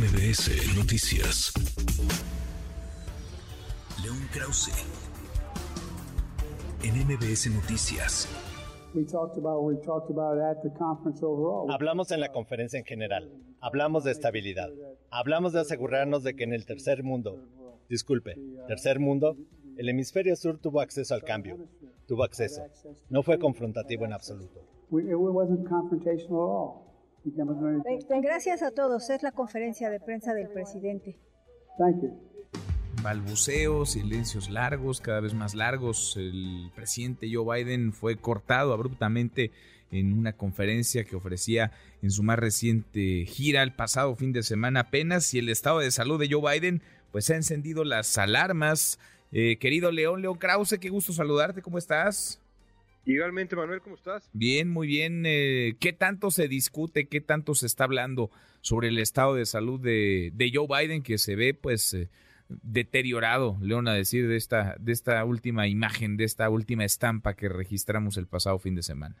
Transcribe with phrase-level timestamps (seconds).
[0.00, 1.52] MBS Noticias.
[4.02, 4.72] León Krause.
[6.82, 8.26] En MBS Noticias.
[11.68, 13.30] Hablamos en la conferencia en general.
[13.60, 14.70] Hablamos de estabilidad.
[15.10, 17.38] Hablamos de asegurarnos de que en el tercer mundo,
[17.90, 19.36] disculpe, tercer mundo,
[19.76, 21.58] el hemisferio sur tuvo acceso al cambio.
[22.06, 22.62] Tuvo acceso.
[23.10, 24.62] No fue confrontativo en absoluto.
[28.22, 29.10] Gracias a todos.
[29.10, 31.18] Es la conferencia de prensa del presidente.
[33.02, 36.16] Balbuceos, silencios largos, cada vez más largos.
[36.16, 39.52] El presidente Joe Biden fue cortado abruptamente
[39.90, 44.80] en una conferencia que ofrecía en su más reciente gira el pasado fin de semana
[44.80, 48.98] apenas y el estado de salud de Joe Biden pues ha encendido las alarmas.
[49.32, 52.40] Eh, querido León, León Krause, qué gusto saludarte, ¿cómo estás?
[53.04, 54.28] Igualmente, Manuel, ¿cómo estás?
[54.32, 55.24] Bien, muy bien.
[55.26, 59.80] Eh, ¿Qué tanto se discute, qué tanto se está hablando sobre el estado de salud
[59.80, 62.10] de, Joe Biden que se ve pues eh,
[62.48, 67.48] deteriorado, León, a decir de esta, de esta última imagen, de esta última estampa que
[67.48, 69.16] registramos el pasado fin de semana?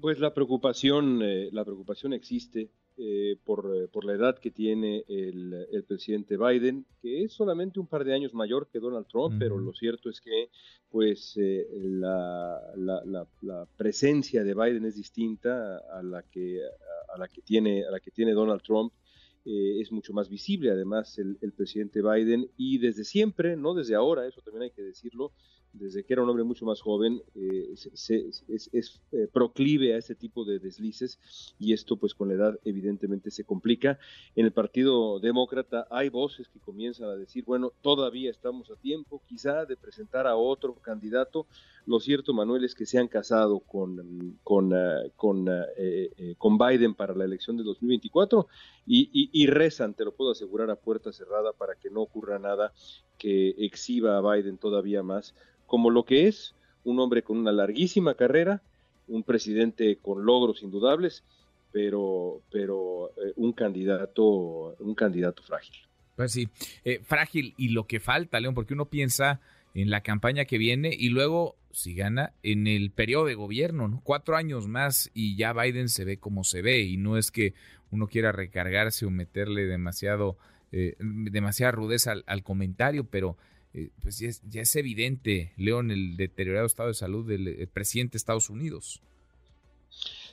[0.00, 2.70] Pues la preocupación, eh, la preocupación existe.
[3.00, 7.78] Eh, por, eh, por, la edad que tiene el, el, presidente Biden, que es solamente
[7.78, 10.48] un par de años mayor que Donald Trump, pero lo cierto es que
[10.90, 16.60] pues eh, la, la, la, presencia de Biden es distinta a la que,
[17.14, 18.92] a la que, tiene, a la que tiene Donald Trump.
[19.44, 24.26] es mucho más visible además el, el, presidente Biden y desde siempre, no desde ahora,
[24.26, 25.30] eso también hay que decirlo,
[25.72, 28.10] desde que era un hombre mucho más joven, eh, es,
[29.12, 31.18] eh, proclive a este tipo de deslices
[31.58, 33.98] y esto pues con la edad evidentemente se complica.
[34.34, 39.22] En el Partido Demócrata hay voces que comienzan a decir, bueno, todavía estamos a tiempo
[39.26, 41.46] quizá de presentar a otro candidato.
[41.86, 45.46] Lo cierto, Manuel, es que se han casado con, con, ah, con,
[45.76, 48.46] eh, con Biden para la elección de 2024
[48.86, 52.38] y, y, y rezan, te lo puedo asegurar, a puerta cerrada para que no ocurra
[52.38, 52.72] nada
[53.16, 55.34] que exhiba a Biden todavía más
[55.68, 58.62] como lo que es, un hombre con una larguísima carrera,
[59.06, 61.22] un presidente con logros indudables,
[61.70, 65.76] pero, pero eh, un candidato, un candidato frágil.
[66.16, 66.48] Pues sí,
[66.84, 69.40] eh, frágil y lo que falta, León, porque uno piensa
[69.74, 74.00] en la campaña que viene y luego si gana en el periodo de gobierno, ¿no?
[74.02, 77.52] Cuatro años más y ya Biden se ve como se ve y no es que
[77.90, 80.38] uno quiera recargarse o meterle demasiado,
[80.72, 83.36] eh, demasiada rudeza al comentario, pero
[83.78, 88.50] eh, pues ya es, evidente, León, el deteriorado estado de salud del presidente de Estados
[88.50, 89.00] Unidos.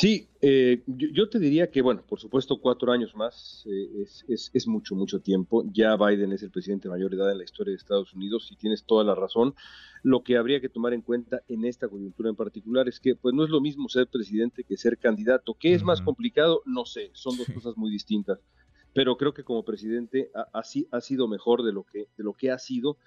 [0.00, 4.94] Sí, eh, yo, te diría que, bueno, por supuesto, cuatro años más eh, es, mucho,
[4.94, 5.64] mucho tiempo.
[5.72, 8.56] Ya Biden es el presidente de mayor edad en la historia de Estados Unidos y
[8.56, 9.56] tienes toda la razón.
[10.04, 13.34] Lo que habría que tomar en cuenta en esta coyuntura en particular es que, pues,
[13.34, 15.56] no es lo mismo ser presidente que ser candidato.
[15.58, 16.62] ¿Qué es más complicado?
[16.64, 18.38] No sé, son dos cosas muy distintas.
[18.94, 22.52] Pero creo que como presidente ha, ha sido mejor de lo que, de lo que
[22.52, 22.98] ha sido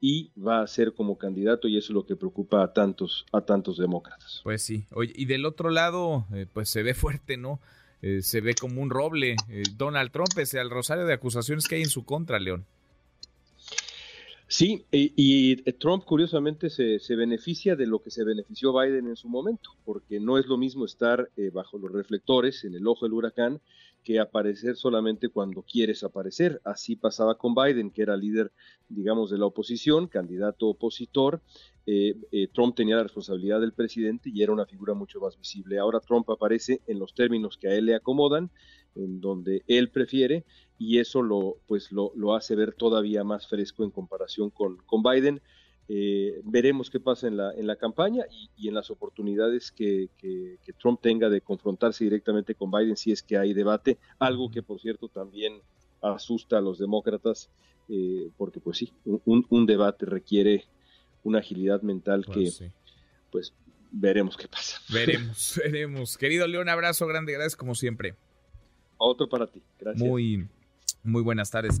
[0.00, 3.40] y va a ser como candidato y eso es lo que preocupa a tantos a
[3.40, 4.40] tantos demócratas.
[4.44, 4.86] Pues sí.
[4.92, 7.60] Oye, y del otro lado, eh, pues se ve fuerte, ¿no?
[8.02, 9.36] Eh, se ve como un roble.
[9.48, 12.66] Eh, Donald Trump, pese al rosario de acusaciones que hay en su contra, León.
[14.48, 19.28] Sí, y, Trump curiosamente se, se, beneficia de lo que se benefició Biden en su
[19.28, 23.60] momento, porque no es lo mismo estar bajo los reflectores, en el ojo del huracán,
[24.06, 26.60] que aparecer solamente cuando quieres aparecer.
[26.64, 28.52] Así pasaba con Biden, que era líder,
[28.88, 31.42] digamos, de la oposición, candidato opositor.
[31.86, 35.80] Eh, eh, Trump tenía la responsabilidad del presidente y era una figura mucho más visible.
[35.80, 38.52] Ahora Trump aparece en los términos que a él le acomodan,
[38.94, 40.44] en donde él prefiere,
[40.78, 45.02] y eso lo, pues lo, lo hace ver todavía más fresco en comparación con, con
[45.02, 45.42] Biden.
[45.88, 48.24] Eh, veremos qué pasa en la, en la campaña
[48.56, 50.08] y, en las oportunidades que,
[50.80, 54.80] Trump tenga de confrontarse directamente con Biden si es que hay debate, algo que por
[54.80, 55.60] cierto también
[56.02, 57.50] asusta a los demócratas,
[57.88, 60.64] eh, porque pues sí, un, debate requiere
[61.22, 62.50] una agilidad mental que
[63.30, 63.54] pues
[63.92, 64.80] veremos qué pasa.
[64.92, 66.18] Veremos, veremos.
[66.18, 68.16] Querido León, abrazo grande, gracias como siempre.
[68.98, 70.06] Otro para ti, gracias.
[70.06, 70.48] Muy,
[71.04, 71.80] muy buenas tardes